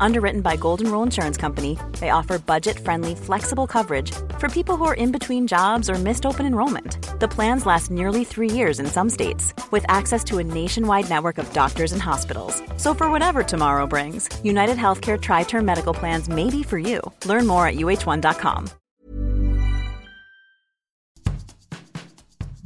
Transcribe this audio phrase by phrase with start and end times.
[0.00, 4.84] Underwritten by Golden Rule Insurance Company, they offer budget friendly, flexible coverage for people who
[4.84, 6.98] are in between jobs or missed open enrollment.
[7.20, 11.38] The plans last nearly three years in some states, with access to a nationwide network
[11.38, 12.62] of doctors and hospitals.
[12.76, 17.00] So, for whatever tomorrow brings, United Healthcare Tri Term Medical Plans may be for you.
[17.24, 18.68] Learn more at uh1.com.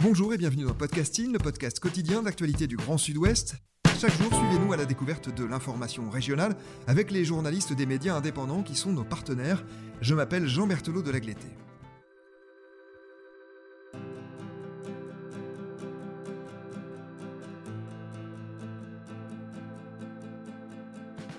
[0.03, 3.57] Bonjour et bienvenue dans Podcasting, le podcast quotidien d'actualité du Grand Sud-Ouest.
[4.01, 8.63] Chaque jour, suivez-nous à la découverte de l'information régionale avec les journalistes des médias indépendants
[8.63, 9.63] qui sont nos partenaires.
[10.01, 11.49] Je m'appelle Jean Berthelot de Lagleté.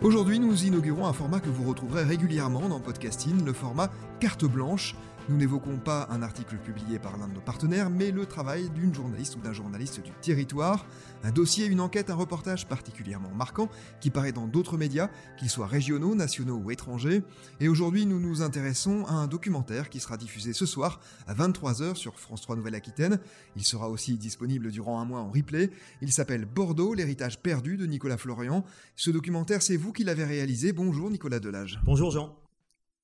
[0.03, 4.95] Aujourd'hui, nous inaugurons un format que vous retrouverez régulièrement dans Podcasting, le format carte blanche.
[5.29, 8.93] Nous n'évoquons pas un article publié par l'un de nos partenaires, mais le travail d'une
[8.93, 10.85] journaliste ou d'un journaliste du territoire,
[11.23, 15.67] un dossier, une enquête, un reportage particulièrement marquant qui paraît dans d'autres médias, qu'ils soient
[15.67, 17.23] régionaux, nationaux ou étrangers.
[17.59, 21.95] Et aujourd'hui, nous nous intéressons à un documentaire qui sera diffusé ce soir à 23h
[21.95, 23.19] sur France 3 Nouvelle-Aquitaine.
[23.55, 25.69] Il sera aussi disponible durant un mois en replay.
[26.01, 28.65] Il s'appelle Bordeaux, l'héritage perdu de Nicolas Florian.
[28.95, 30.73] Ce documentaire, c'est vous qui l'avez réalisé.
[30.73, 31.79] Bonjour Nicolas Delage.
[31.85, 32.40] Bonjour Jean.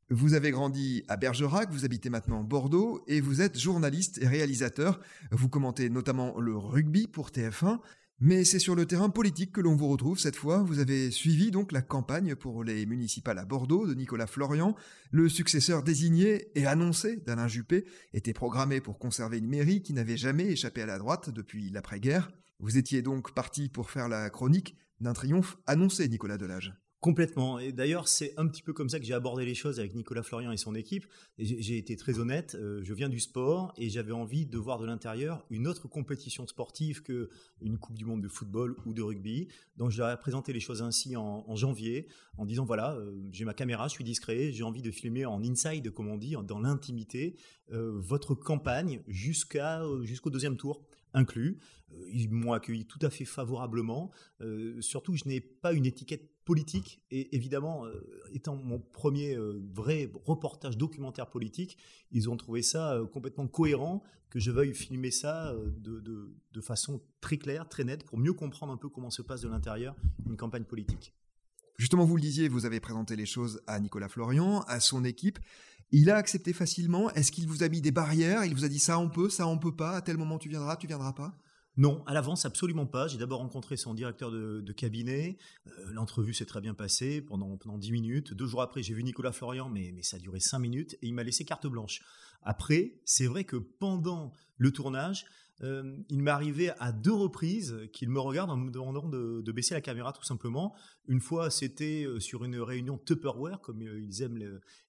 [0.10, 5.02] Vous avez grandi à Bergerac, vous habitez maintenant Bordeaux et vous êtes journaliste et réalisateur.
[5.32, 7.80] Vous commentez notamment le rugby pour TF1,
[8.22, 10.64] mais c'est sur le terrain politique que l'on vous retrouve cette fois.
[10.64, 14.78] Vous avez suivi donc la campagne pour les municipales à Bordeaux de Nicolas Florian.
[15.12, 20.16] Le successeur désigné et annoncé d'Alain Juppé était programmé pour conserver une mairie qui n'avait
[20.16, 22.32] jamais échappé à la droite depuis l'après-guerre.
[22.60, 26.74] Vous étiez donc parti pour faire la chronique d'un triomphe annoncé, Nicolas Delage.
[27.00, 27.60] Complètement.
[27.60, 30.24] Et d'ailleurs, c'est un petit peu comme ça que j'ai abordé les choses avec Nicolas
[30.24, 31.06] Florian et son équipe.
[31.38, 32.56] J'ai été très honnête.
[32.60, 36.48] Euh, je viens du sport et j'avais envie de voir de l'intérieur une autre compétition
[36.48, 37.30] sportive que
[37.62, 39.48] une Coupe du Monde de football ou de rugby.
[39.76, 43.46] Donc, je leur ai présenté les choses ainsi en, janvier, en disant voilà, euh, j'ai
[43.46, 46.60] ma caméra, je suis discret, j'ai envie de filmer en inside, comme on dit, dans
[46.60, 47.38] l'intimité,
[47.72, 50.84] euh, votre campagne jusqu'à jusqu'au deuxième tour
[51.18, 51.58] inclus.
[52.12, 54.12] Ils m'ont accueilli tout à fait favorablement.
[54.80, 57.02] surtout, je n'ai pas une étiquette politique.
[57.12, 58.02] Et évidemment, euh,
[58.32, 61.78] étant mon premier euh, vrai reportage documentaire politique,
[62.12, 67.02] ils ont trouvé ça euh, complètement cohérent que je veuille filmer ça de, de, façon
[67.22, 69.96] très claire, très nette, pour mieux comprendre un peu comment se passe de l'intérieur
[70.26, 71.14] une campagne politique.
[71.78, 75.40] Justement, vous le disiez, vous avez présenté les choses à Nicolas Florian, à son équipe.
[75.92, 77.10] Il a accepté facilement.
[77.12, 78.44] Est-ce qu'il vous a mis des barrières?
[78.46, 79.96] Il vous a dit ça on peut, ça on peut pas.
[79.96, 81.38] À tel moment tu viendras, tu viendras pas?
[81.78, 83.08] Non, à l'avance, absolument pas.
[83.08, 85.38] J'ai d'abord rencontré son directeur de, cabinet.
[85.68, 88.34] Euh, l'entrevue s'est très bien passée pendant, pendant 10 minutes.
[88.34, 91.08] Deux jours après, j'ai vu Nicolas Florian, mais, mais ça a duré 5 minutes et
[91.08, 92.02] il m'a laissé carte blanche.
[92.42, 95.28] Après, c'est vrai que pendant le tournage,
[95.64, 99.74] euh, il m'est arrivé à deux reprises qu'il me regarde en me demandant de, baisser
[99.74, 100.76] la caméra tout simplement.
[101.08, 104.38] Une fois, c'était euh, sur une réunion Tupperware, comme euh, ils aiment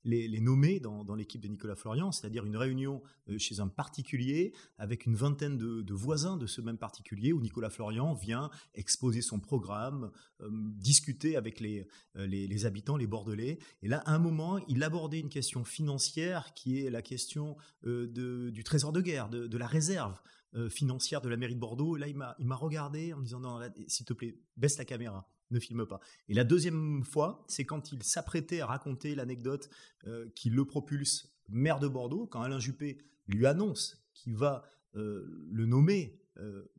[0.05, 3.03] les, nommer dans, l'équipe de Nicolas Florian, c'est-à-dire une réunion
[3.37, 8.15] chez un particulier avec une vingtaine de, voisins de ce même particulier où Nicolas Florian
[8.15, 10.11] vient exposer son programme,
[10.49, 13.59] discuter avec les, les, habitants, les Bordelais.
[13.83, 18.65] Et là, à un moment, il abordait une question financière qui est la question du
[18.65, 20.19] trésor de guerre, de la réserve.
[20.55, 21.99] Euh, financière de la mairie de Bordeaux.
[21.99, 25.31] Et là, il m'a regardé en me disant non, s'il te plaît, baisse la caméra,
[25.51, 26.01] ne filme pas.
[26.29, 29.69] Et la deuxième fois, c'est quand il s'apprêtait à raconter l'anecdote
[30.07, 34.65] euh, qui le propulse maire de Bordeaux, quand Alain Juppé lui annonce qu'il va
[34.97, 36.19] euh, le nommer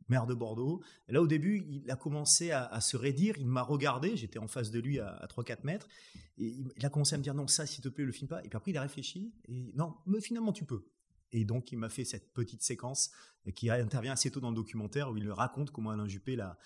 [0.08, 0.80] maire de Bordeaux.
[1.06, 3.36] Là, au début, il a commencé à, se raidir.
[3.36, 4.16] Il m'a regardé.
[4.16, 5.86] J'étais en face de lui à, 3-4 mètres.
[6.38, 8.42] Et il, a commencé à me dire non, ça, s'il te plaît, le filme pas.
[8.42, 9.34] Et puis après, il a réfléchi.
[9.48, 10.82] Et non, mais finalement, tu peux.
[11.32, 13.10] Et donc, il m'a fait cette petite séquence
[13.54, 16.58] qui intervient assez tôt dans le documentaire où il raconte comment Alain Juppé l'a,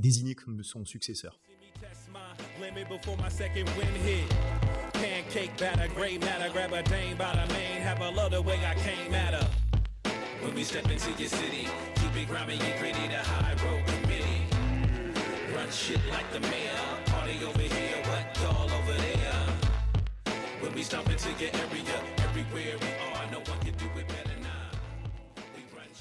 [0.00, 1.40] désigné comme son successeur.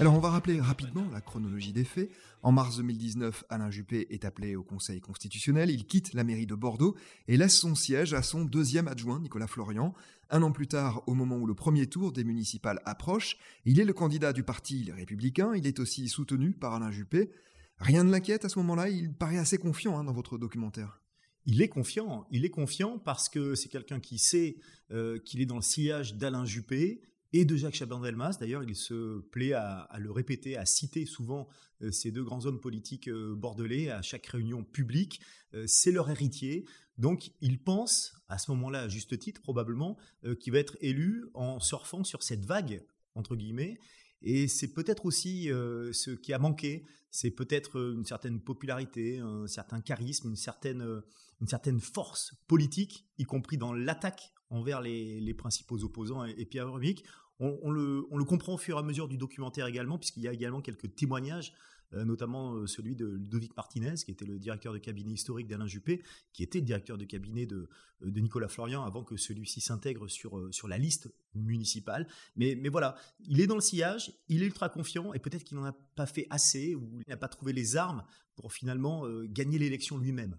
[0.01, 2.09] Alors on va rappeler rapidement la chronologie des faits.
[2.41, 6.55] En mars 2019, Alain Juppé est appelé au Conseil constitutionnel, il quitte la mairie de
[6.55, 6.95] Bordeaux
[7.27, 9.93] et laisse son siège à son deuxième adjoint, Nicolas Florian.
[10.31, 13.85] Un an plus tard, au moment où le premier tour des municipales approche, il est
[13.85, 17.29] le candidat du parti Les Républicains, il est aussi soutenu par Alain Juppé.
[17.77, 20.99] Rien ne l'inquiète à ce moment-là, il paraît assez confiant hein, dans votre documentaire.
[21.45, 22.25] il est confiant.
[22.31, 24.55] Il est confiant parce que c'est quelqu'un qui sait
[24.89, 28.37] euh, qu'il est dans le sillage d'Alain Juppé et de Jacques Chaban-Delmas.
[28.39, 31.47] D'ailleurs, il se plaît à, le répéter, à citer souvent
[31.81, 35.21] euh, ces deux grands hommes politiques euh, bordelais à chaque réunion publique.
[35.65, 36.65] c'est leur héritier.
[36.97, 39.97] Donc, il pense, à ce moment-là, à juste titre, probablement,
[40.39, 42.85] qu'il va être élu en surfant sur cette vague,
[43.15, 43.79] entre guillemets.
[44.21, 49.81] Et c'est peut-être aussi ce qui a manqué, c'est peut-être une certaine popularité, un certain
[49.81, 51.01] charisme, une certaine
[51.41, 57.03] une certaine force politique, y compris dans l'attaque envers les, principaux opposants et, Pierre Rubik.
[57.39, 60.61] On, le, comprend au fur et à mesure du documentaire également, puisqu'il y a également
[60.61, 61.53] quelques témoignages,
[61.93, 65.65] euh, notamment euh, celui de Ludovic Martinez, qui était le directeur de cabinet historique d'Alain
[65.65, 66.03] Juppé,
[66.33, 67.67] qui était le directeur de cabinet de,
[68.03, 70.37] euh, Nicolas Florian avant que celui-ci s'intègre sur,
[70.67, 72.07] la liste municipale.
[72.35, 75.57] Mais, mais voilà, il est dans le sillage, il est ultra confiant, et peut-être qu'il
[75.57, 78.03] n'en a pas fait assez, ou il n'a pas trouvé les armes
[78.35, 80.37] pour finalement gagner l'élection lui-même.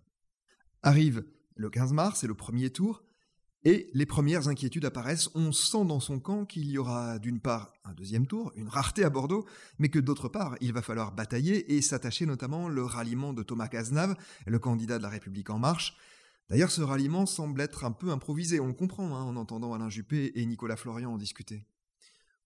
[0.83, 1.25] Arrive
[1.57, 3.05] le 15 mars, c'est le premier tour,
[3.65, 5.31] et les premières inquiétudes apparaissent.
[5.35, 9.05] On sent dans son camp qu'il y aura d'une part un deuxième tour, une rareté
[9.05, 9.47] à Bordeaux,
[9.79, 13.69] mais que d'autre part, il va falloir batailler et s'attacher notamment le ralliement de Thomas
[13.69, 14.17] Cazenave,
[14.47, 15.97] le candidat de la République en marche.
[16.49, 19.89] D'ailleurs, ce ralliement semble être un peu improvisé, on le comprend hein, en entendant Alain
[19.89, 21.65] Juppé et Nicolas Florian en discuter.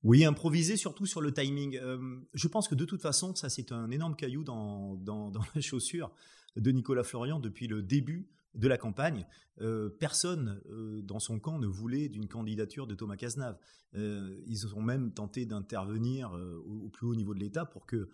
[0.03, 1.79] Oui, improvisé surtout sur le timing.
[1.79, 1.99] Euh,
[2.35, 6.12] je pense que de toute façon, ça c'est un énorme caillou dans, dans la chaussure
[6.57, 9.26] de Nicolas Florian depuis le début de la campagne.
[9.61, 13.58] Euh, personne euh, dans son camp ne voulait d'une candidature de Thomas Cazenave.
[13.94, 16.32] Euh, ils ont même tenté d'intervenir
[16.67, 18.11] au, plus haut niveau de l'État pour que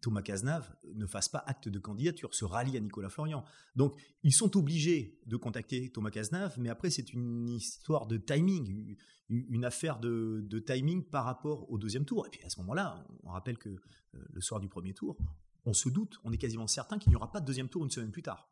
[0.00, 3.44] Thomas Cazenave ne fasse pas acte de candidature, se rallie à Nicolas Florian.
[3.74, 8.94] Donc ils sont obligés de contacter Thomas Cazenave, mais après c'est une histoire de timing,
[9.28, 12.28] une affaire de, de, timing par rapport au deuxième tour.
[12.28, 13.74] Et puis à ce moment-là, on rappelle que
[14.12, 15.18] le soir du premier tour,
[15.64, 17.90] on se doute, on est quasiment certain qu'il n'y aura pas de deuxième tour une
[17.90, 18.48] semaine plus tard.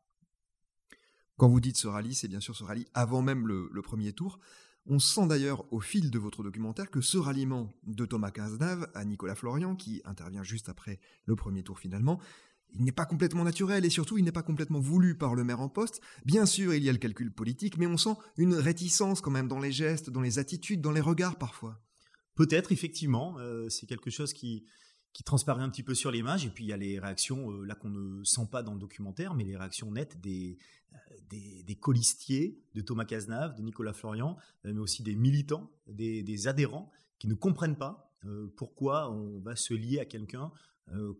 [1.38, 4.40] Quand vous dites ce rallye, c'est bien sûr ce rallye avant même le, premier tour.
[4.86, 9.04] On sent d'ailleurs au fil de votre documentaire que ce ralliement de Thomas Cazenave à
[9.04, 12.20] Nicolas Florian, qui intervient juste après le premier tour finalement,
[12.74, 15.60] il n'est pas complètement naturel et surtout il n'est pas complètement voulu par le maire
[15.60, 16.00] en poste.
[16.24, 19.48] Bien sûr, il y a le calcul politique, mais on sent une réticence quand même
[19.48, 21.80] dans les gestes, dans les attitudes, dans les regards parfois.
[22.34, 24.64] Peut-être, effectivement, euh, c'est quelque chose qui,
[25.18, 26.46] qui transparaît un petit peu sur l'image.
[26.46, 28.78] Et puis il y a les réactions, euh, là qu'on ne sent pas dans le
[28.78, 30.56] documentaire, mais les réactions nettes des,
[30.92, 30.96] euh,
[31.28, 36.92] des, colistiers de Thomas Cazenave, de Nicolas Florian, euh, mais aussi des militants, des, adhérents
[37.18, 38.14] qui ne comprennent pas
[38.56, 40.52] pourquoi on va se lier à quelqu'un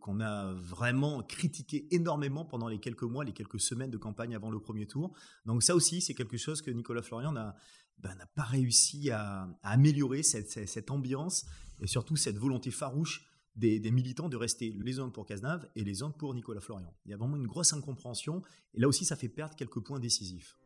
[0.01, 4.51] qu'on a vraiment critiqué énormément pendant les quelques mois, les quelques semaines de campagne avant
[4.51, 5.12] le premier tour.
[5.44, 7.56] Donc ça aussi, c'est quelque chose que Nicolas Florian n'a
[7.99, 11.47] ben, pas réussi à, améliorer, cette, ambiance
[11.81, 16.02] et surtout cette volonté farouche des, militants de rester les uns pour Cazenave et les
[16.02, 16.94] uns pour Nicolas Florian.
[17.05, 18.43] Il y a vraiment une grosse incompréhension,
[18.75, 20.56] et là aussi ça fait perdre quelques points décisifs.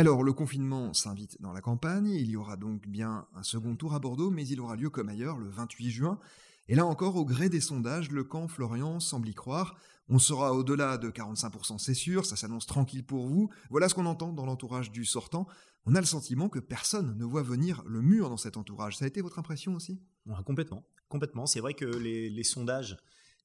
[0.00, 3.94] Alors le confinement s'invite dans la campagne, il y aura donc bien un second tour
[3.94, 6.20] à Bordeaux, mais il aura lieu comme ailleurs le 28 juin.
[6.68, 9.76] Et là encore, au gré des sondages, le camp Florian semble y croire.
[10.08, 13.50] On sera au-delà de 45%, c'est sûr, ça s'annonce tranquille pour vous.
[13.70, 15.48] Voilà ce qu'on entend dans l'entourage du sortant.
[15.84, 18.96] On a le sentiment que personne ne voit venir le mur dans cet entourage.
[18.98, 20.00] Ça a été votre impression aussi?
[20.46, 21.46] Complètement, complètement.
[21.46, 22.98] C'est vrai que les sondages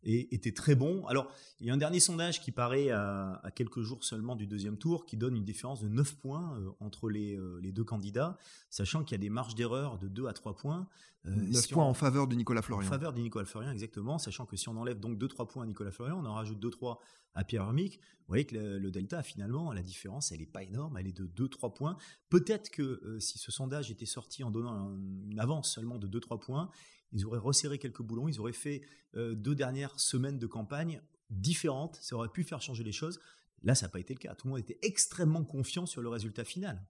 [0.05, 1.05] et était très bon.
[1.07, 1.27] Alors,
[1.59, 5.05] il y a un dernier sondage qui paraît à, quelques jours seulement du deuxième tour,
[5.05, 8.37] qui donne une différence de 9 points euh, entre euh, les, deux candidats,
[8.69, 10.87] sachant qu'il y a des marges d'erreur de 2 à 3 points.
[11.25, 12.85] 9 euh, points en faveur de Nicolas Florian.
[12.87, 15.67] En faveur de Nicolas Florian, exactement, sachant que si on enlève donc 2-3 points à
[15.67, 16.97] Nicolas Florian, on en rajoute 2-3
[17.35, 20.97] à Pierre Hermic, vous voyez que le, delta, finalement, la différence, elle n'est pas énorme,
[20.97, 21.97] elle est de 2-3 points.
[22.29, 24.95] Peut-être que si ce sondage était sorti en donnant
[25.29, 26.69] une avance seulement de 2-3 points,
[27.13, 28.81] ils auraient resserré quelques boulons, ils auraient fait
[29.15, 33.19] euh, deux dernières semaines de campagne différentes, ça aurait pu faire changer les choses.
[33.63, 34.35] Là, ça n'a pas été le cas.
[34.35, 36.85] Tout le monde était extrêmement confiant sur le résultat final.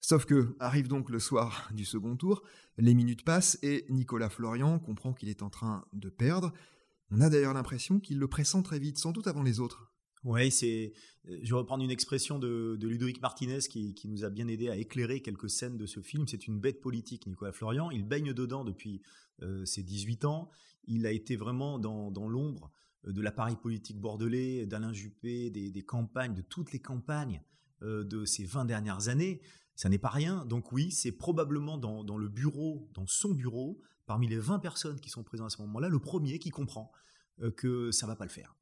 [0.00, 2.42] Sauf que arrive donc le soir du second tour,
[2.76, 6.52] les minutes passent et Nicolas Florian comprend qu'il est en train de perdre.
[7.10, 9.87] On a d'ailleurs l'impression qu'il le pressent très vite, sans doute avant les autres.
[10.24, 10.92] Oui, c'est.
[11.28, 14.76] Euh, je vais reprendre une expression de, Ludovic Martinez qui, nous a bien aidé à
[14.76, 16.26] éclairer quelques scènes de ce film.
[16.26, 17.90] C'est une bête politique, Nicolas Florian.
[17.90, 19.02] Il baigne dedans depuis
[19.42, 20.50] euh, ses 18 ans.
[20.86, 22.72] Il a été vraiment dans, l'ombre
[23.06, 27.42] euh, de l'appareil politique bordelais, d'Alain Juppé, des, campagnes, de toutes les campagnes
[27.80, 29.40] de ces 20 dernières années,
[29.76, 30.44] ça n'est pas rien.
[30.46, 34.98] Donc oui, c'est probablement dans, dans, le bureau, dans son bureau, parmi les 20 personnes
[34.98, 36.90] qui sont présentes à ce moment-là, le premier qui comprend
[37.56, 38.56] que ça va pas le faire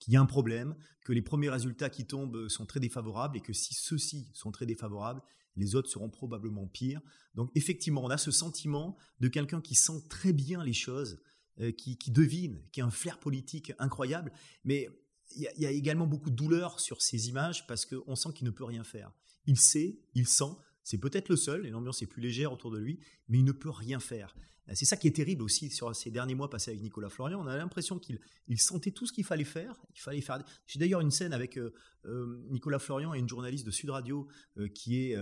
[0.00, 3.40] qu'il y a un problème, que les premiers résultats qui tombent sont très défavorables et
[3.40, 5.22] que si ceux-ci sont très défavorables,
[5.56, 7.02] les autres seront probablement pires.
[7.34, 11.20] Donc effectivement, on a ce sentiment de quelqu'un qui sent très bien les choses,
[11.60, 14.32] euh, qui, devine, qui a un flair politique incroyable,
[14.64, 14.88] mais
[15.36, 18.50] il y, a également beaucoup de douleur sur ces images parce qu'on sent qu'il ne
[18.50, 19.12] peut rien faire.
[19.46, 22.78] Il sait, il sent, c'est peut-être le seul, et l'ambiance est plus légère autour de
[22.78, 24.34] lui, mais il ne peut rien faire.
[24.74, 27.40] C'est ça qui est terrible aussi sur ces derniers mois passés avec Nicolas Florian.
[27.40, 28.20] On a l'impression qu'il
[28.56, 29.74] sentait tout ce qu'il fallait faire.
[29.94, 30.44] Il fallait faire.
[30.66, 31.72] J'ai d'ailleurs une scène avec euh,
[32.06, 35.16] euh, Nicolas Florian et une journaliste de Sud Radio euh, qui est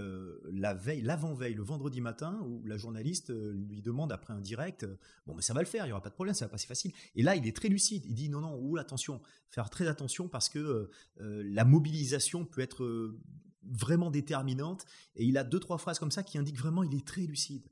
[0.52, 4.86] la veille, l'avant-veille, le vendredi matin, où la journaliste lui demande après un direct,
[5.26, 6.66] bon mais ça va le faire, il y aura pas de problème, ça va passer
[6.66, 6.92] facile.
[7.14, 8.04] Et là, il est très lucide.
[8.06, 13.16] Il dit non non, ou attention, faire très attention parce que la mobilisation peut être
[13.62, 14.84] vraiment déterminante.
[15.16, 17.68] Et il a deux trois phrases comme ça qui indiquent vraiment il est très lucide.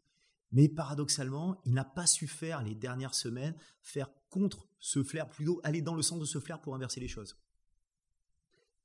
[0.52, 5.60] Mais paradoxalement, il n'a pas su faire les dernières semaines, faire contre ce flair, plutôt
[5.64, 7.36] aller dans le sens de ce flair pour inverser les choses.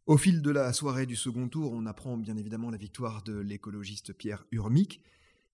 [0.08, 3.38] Au fil de la soirée du second tour, on apprend bien évidemment la victoire de
[3.38, 5.04] l'écologiste Pierre Urmic.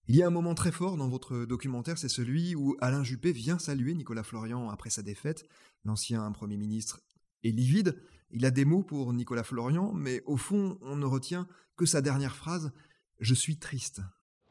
[0.07, 3.33] Il y a un moment très fort dans votre documentaire, c'est celui où Alain Juppé
[3.33, 5.45] vient saluer Nicolas Florian après sa défaite.
[5.83, 7.01] L'ancien Premier ministre
[7.43, 11.47] est livide, il a des mots pour Nicolas Florian, mais au fond, on ne retient
[11.75, 12.71] que sa dernière phrase
[13.19, 14.01] Je suis triste.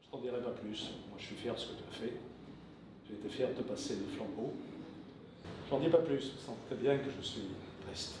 [0.03, 0.91] Je t'en dirai pas plus.
[1.09, 2.13] Moi, je suis fier de ce que tu as fait.
[3.07, 4.53] J'ai été fier de te passer le flambeau.
[5.69, 6.19] J'en dis pas plus.
[6.19, 7.47] Je sens très bien que je suis
[7.85, 8.15] triste.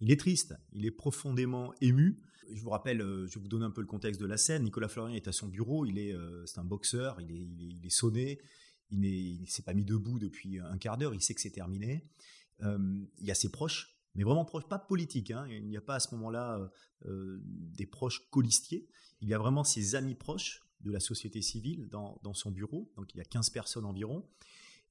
[0.00, 0.54] Il est triste.
[0.72, 2.20] Il est profondément ému.
[2.52, 4.64] Je vous rappelle, euh, je vais vous donner un peu le contexte de la scène.
[4.64, 5.86] Nicolas Florian est à son bureau.
[5.86, 7.20] Il est, euh, c'est un boxeur.
[7.20, 8.40] Il est, il est, sonné.
[8.90, 11.14] Il ne s'est pas mis debout depuis un quart d'heure.
[11.14, 12.04] Il sait que c'est terminé.
[12.62, 12.78] Euh,
[13.18, 15.30] il y a ses proches mais vraiment proche, pas politique.
[15.30, 15.46] Hein.
[15.48, 16.68] Il n'y a pas à ce moment-là euh,
[17.06, 18.88] euh, des proches colistiers.
[19.20, 22.90] Il y a vraiment ses amis proches de la société civile dans, son bureau.
[22.96, 24.28] Donc il y a 15 personnes environ.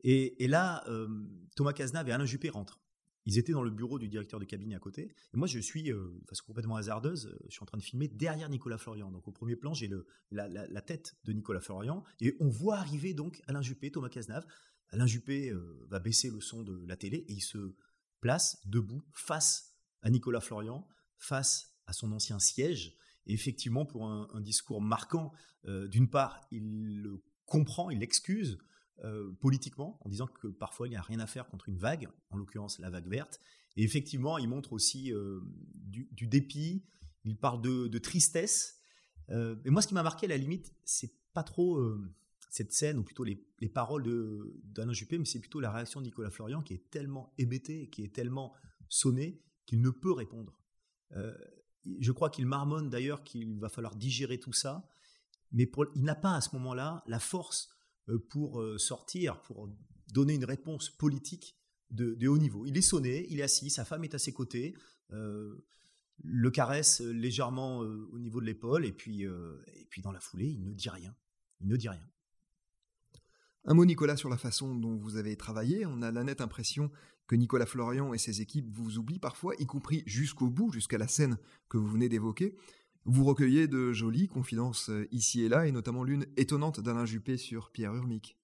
[0.04, 1.10] Et, là, euh,
[1.56, 2.80] Thomas Cazenave et Alain Juppé rentrent.
[3.26, 5.14] Ils étaient dans le bureau du directeur de cabinet à côté.
[5.34, 8.50] Et moi, je suis, de façon complètement hasardeuse, je suis en train de filmer derrière
[8.50, 9.12] Nicolas Florian.
[9.12, 9.90] Donc au premier plan, j'ai
[10.32, 12.04] la, la, tête de Nicolas Florian.
[12.22, 14.48] Et on voit arriver donc Alain Juppé, Thomas Cazenave.
[14.92, 15.54] Alain Juppé
[15.90, 17.76] va baisser le son de la télé et il se
[18.20, 22.96] place, debout, face à Nicolas Florian, face à son ancien siège.
[23.26, 25.32] Et effectivement, pour un, discours marquant,
[25.66, 28.58] euh, d'une part, il le comprend, il l'excuse
[29.04, 32.10] euh, politiquement, en disant que parfois il n'y a rien à faire contre une vague,
[32.30, 33.40] en l'occurrence la vague verte.
[33.78, 35.42] Et effectivement, il montre aussi euh,
[35.74, 36.84] du, dépit,
[37.24, 38.82] il parle de, tristesse.
[39.30, 41.80] et moi, ce qui m'a marqué, à la limite, c'est pas trop
[42.50, 43.38] cette scène, ou plutôt les,
[43.74, 44.04] paroles
[44.64, 48.04] d'Alain Juppé, mais c'est plutôt la réaction de Nicolas Florian qui est tellement hébété, qui
[48.04, 48.54] est tellement
[48.90, 50.60] sonné, qu'il ne peut répondre.
[51.16, 51.38] Euh,
[52.00, 54.90] je crois qu'il marmonne d'ailleurs qu'il va falloir digérer tout ça,
[55.52, 57.70] mais il n'a pas à ce moment-là la force
[58.10, 59.70] euh, pour euh, sortir, pour
[60.12, 61.56] donner une réponse politique
[61.92, 62.66] de, haut niveau.
[62.66, 64.76] Il est sonné, il est assis, sa femme est à ses côtés,
[65.12, 70.64] le caresse légèrement au niveau de l'épaule, et puis, et puis dans la foulée, il
[70.64, 71.16] ne dit rien.
[71.62, 72.04] Il ne dit rien.
[73.70, 75.86] Un mot, Nicolas, sur la façon dont vous avez travaillé.
[75.86, 76.90] On a la nette impression
[77.28, 81.08] que Nicolas Florian et ses équipes vous oublient parfois, y compris jusqu'au bout, jusqu'à la
[81.08, 81.38] scène
[81.70, 82.56] que vous venez d'évoquer.
[83.06, 87.38] Vous recueillez de jolies confidences euh, ici et là, et notamment l'une étonnante d'Alain Juppé
[87.38, 88.40] sur Pierre Urmic.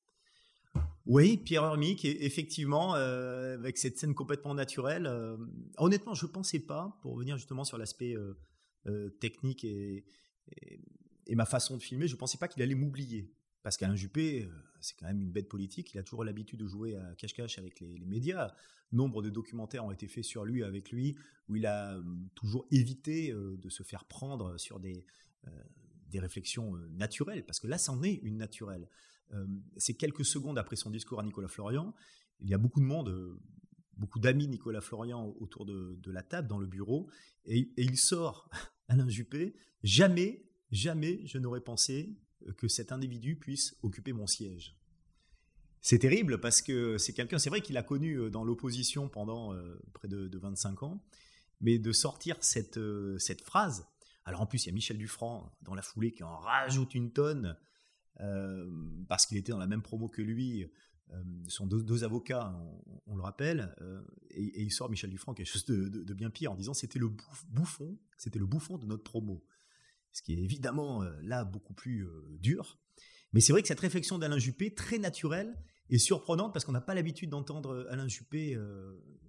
[1.08, 5.08] Oui, Pierre Urmic, effectivement, euh, avec cette scène complètement naturelle.
[5.08, 5.38] Euh,
[5.78, 8.16] honnêtement, je ne pensais pas, pour revenir justement sur l'aspect
[9.20, 10.06] technique et,
[11.32, 13.35] ma façon de filmer, je ne pensais pas qu'il allait m'oublier.
[13.78, 15.94] Qu'Alain Juppé, euh, c'est quand même une bête politique.
[15.94, 18.54] Il a toujours l'habitude de jouer à cache-cache avec les, médias.
[18.92, 21.18] Nombre de documentaires ont été faits sur lui, avec lui,
[21.50, 25.06] où il a hum, toujours évité euh, de se faire prendre sur des,
[25.48, 25.52] euh,
[26.10, 27.44] des réflexions naturelles.
[27.44, 28.88] Parce que là, c'en est une naturelle.
[29.32, 31.96] Hum, c'est quelques secondes après son discours à Nicolas Florian.
[32.42, 33.40] Il y a beaucoup de monde,
[33.98, 37.10] beaucoup d'amis Nicolas Florian autour de, la table, dans le bureau.
[37.46, 38.50] Et il sort,
[38.88, 42.16] Alain Juppé, jamais, jamais je n'aurais pensé
[42.54, 44.76] que cet individu puisse occuper mon siège.
[45.86, 49.54] C'est terrible parce que c'est quelqu'un, c'est vrai qu'il a connu euh, dans l'opposition pendant
[49.54, 51.06] euh, près de, 25 ans,
[51.62, 53.88] mais de sortir cette, euh, cette phrase.
[54.24, 57.12] Alors en plus, il y a Michel Dufranc dans la foulée qui en rajoute une
[57.12, 57.56] tonne
[59.08, 60.66] parce qu'il était dans la même promo que lui.
[61.12, 62.58] ce sont deux, avocats,
[63.06, 63.76] on, le rappelle,
[64.32, 67.10] et, il sort Michel Dufranc quelque chose de, de bien pire en disant c'était le
[67.50, 69.46] bouffon, c'était le bouffon de notre promo
[70.16, 72.80] ce qui est évidemment euh, là beaucoup plus euh, dur.
[73.34, 75.54] Mais c'est vrai que cette réflexion d'Alain Juppé, très naturelle
[75.90, 78.58] et surprenante, parce qu'on n'a pas l'habitude d'entendre euh, Alain Juppé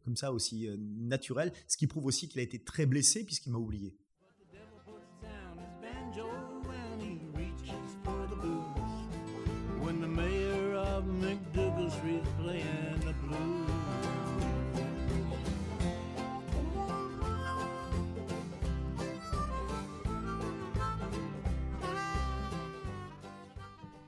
[0.05, 3.59] comme ça aussi naturel, ce qui prouve aussi qu'il a été très blessé puisqu'il m'a
[3.59, 3.99] oublié.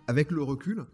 [0.08, 0.86] Avec le recul,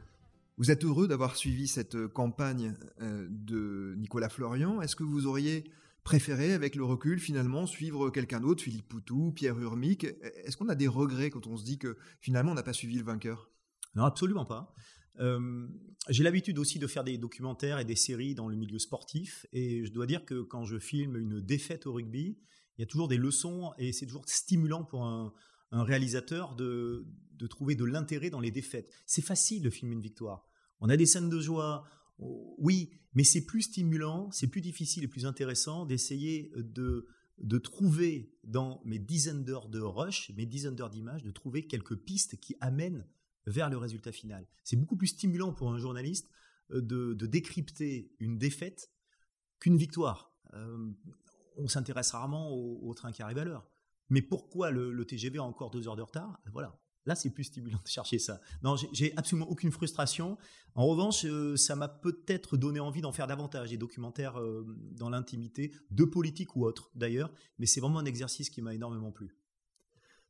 [0.59, 4.83] vous êtes heureux d'avoir suivi cette campagne euh, de Nicolas Florian.
[4.83, 5.65] Est-ce que vous auriez
[6.03, 10.05] préféré, avec le recul, finalement, suivre quelqu'un d'autre, Philippe Poutou, Pierre Urmic?
[10.05, 12.99] Est-ce qu'on a des regrets quand on se dit que finalement on n'a pas suivi
[12.99, 13.51] le vainqueur?
[13.95, 14.75] Non, absolument pas.
[15.21, 15.69] Euh,
[16.09, 19.87] j'ai l'habitude aussi de faire des documentaires et des séries dans le milieu sportif, et
[19.87, 22.37] je dois dire que quand je filme une défaite au rugby,
[22.77, 25.33] il y a toujours des leçons et c'est toujours stimulant pour un
[25.71, 27.07] réalisateur de,
[27.37, 28.91] de trouver de l'intérêt dans les défaites.
[29.07, 30.47] C'est facile de filmer une victoire.
[30.81, 31.85] On a des scènes de joie,
[32.19, 37.07] oui, mais c'est plus stimulant, c'est plus difficile et plus intéressant d'essayer de,
[37.39, 41.97] de trouver dans mes dizaines d'heures de rush, mes dizaines d'heures d'images, de trouver quelques
[41.97, 43.07] pistes qui amènent
[43.47, 44.47] vers le résultat final.
[44.63, 46.31] C'est beaucoup plus stimulant pour un journaliste
[46.73, 48.91] euh, de, décrypter une défaite
[49.61, 50.33] qu'une victoire.
[50.55, 50.91] Euh,
[51.57, 53.69] on s'intéresse rarement au, au, train qui arrive à l'heure.
[54.09, 56.41] Mais pourquoi le, le, TGV a encore deux heures de retard?
[56.53, 58.41] Voilà, Là, c'est plus stimulant de chercher ça.
[58.63, 60.39] Non, j'ai absolument aucune frustration.
[60.75, 65.11] En revanche, euh, ça m'a peut-être donné envie d'en faire davantage, des documentaires euh, dans
[65.11, 69.37] l'intimité, de politique ou autre d'ailleurs, mais c'est vraiment un exercice qui m'a énormément plu.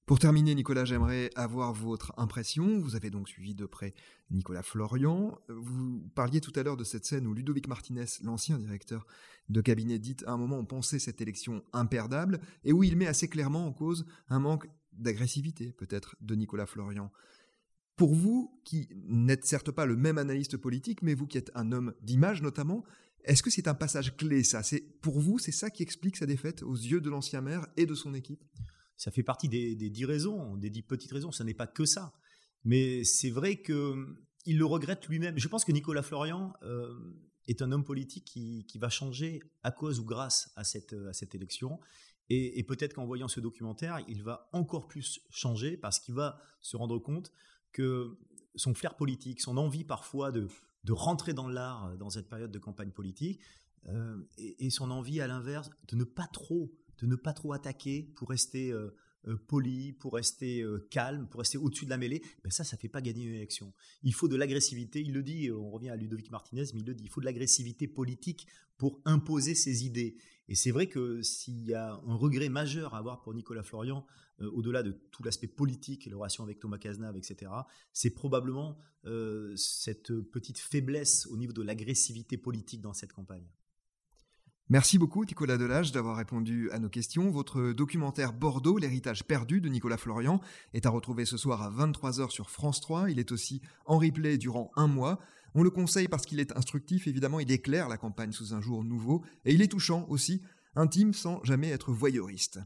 [0.06, 2.78] Pour terminer, Nicolas, j'aimerais avoir votre impression.
[2.78, 3.94] Vous avez donc suivi de près
[4.30, 5.38] Nicolas Florian.
[5.48, 9.06] Vous parliez tout à l'heure de cette scène où Ludovic Martinez, l'ancien directeur
[9.48, 13.06] de cabinet, dit à un moment on pensait cette élection imperdable et où il met
[13.06, 17.10] assez clairement en cause un manque d'agressivité peut-être de Nicolas Florian.
[17.96, 21.70] Pour vous, qui n'êtes certes pas le même analyste politique, mais vous qui êtes un
[21.70, 22.84] homme d'image notamment,
[23.24, 24.62] est-ce que c'est un passage clé ça?
[24.62, 27.86] C'est Pour vous, c'est ça qui explique sa défaite aux yeux de l'ancien maire et
[27.86, 28.42] de son équipe?
[28.96, 32.14] Ça fait partie des, dix raisons, des dix petites raisons, ce n'est pas que ça.
[32.64, 35.38] Mais c'est vrai qu'il le regrette lui-même.
[35.38, 36.94] Je pense que Nicolas Florian euh,
[37.46, 41.12] est un homme politique qui, qui, va changer à cause ou grâce à cette, à
[41.12, 41.80] cette élection.
[42.30, 46.76] Et, peut-être qu'en voyant ce documentaire, il va encore plus changer parce qu'il va se
[46.76, 47.32] rendre compte
[47.72, 48.16] que
[48.54, 50.48] son flair politique, son envie parfois de,
[50.84, 53.40] de rentrer dans l'art dans cette période de campagne politique,
[53.88, 58.10] euh, et, son envie à l'inverse de ne pas trop, de ne pas trop attaquer
[58.16, 58.94] pour rester euh, euh,
[59.46, 63.00] poli, pour rester calme, pour rester au-dessus de la mêlée, ben ça, ça fait pas
[63.00, 63.72] gagner une élection.
[64.02, 65.00] Il faut de l'agressivité.
[65.00, 65.50] Il le dit.
[65.50, 67.04] On revient à Ludovic Martinez, mais il le dit.
[67.04, 70.16] Il faut de l'agressivité politique pour imposer ses idées.
[70.48, 74.04] Et c'est vrai que s'il y a un regret majeur à avoir pour Nicolas Florian,
[74.40, 77.50] euh, au-delà de tout l'aspect politique, les relations avec Thomas Cazenave, etc.,
[77.92, 83.46] c'est probablement euh, cette petite faiblesse au niveau de l'agressivité politique dans cette campagne.
[84.70, 87.30] Merci beaucoup Nicolas Delage d'avoir répondu à nos questions.
[87.30, 90.40] Votre documentaire Bordeaux, l'héritage perdu de Nicolas Florian,
[90.72, 93.10] est à retrouver ce soir à 23h sur France 3.
[93.10, 95.18] Il est aussi en replay durant un mois.
[95.54, 98.84] On le conseille parce qu'il est instructif, évidemment, il éclaire la campagne sous un jour
[98.84, 100.40] nouveau, et il est touchant aussi,
[100.76, 102.58] intime sans jamais être voyeuriste.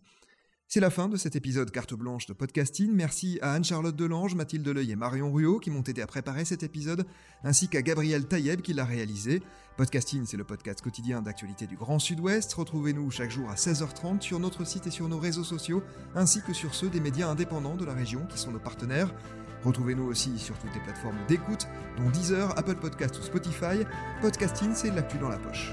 [0.70, 2.92] C'est la fin de cet épisode carte blanche de podcasting.
[2.92, 6.62] Merci à Anne-Charlotte Delange, Mathilde Leuil et Marion Ruot qui m'ont aidé à préparer cet
[6.62, 7.06] épisode,
[7.42, 9.40] ainsi qu'à Gabriel Taïeb qui l'a réalisé.
[9.78, 12.52] Podcasting, c'est le podcast quotidien d'actualité du Grand Sud-Ouest.
[12.52, 15.82] Retrouvez-nous chaque jour à 16h30 sur notre site et sur nos réseaux sociaux,
[16.14, 19.14] ainsi que sur ceux des médias indépendants de la région qui sont nos partenaires.
[19.64, 23.86] Retrouvez-nous aussi sur toutes les plateformes d'écoute, dont Deezer, Apple Podcast ou Spotify.
[24.20, 25.72] Podcasting, c'est l'actu dans la poche.